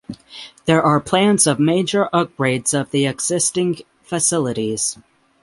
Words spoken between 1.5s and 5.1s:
major upgrades of the existing facilities.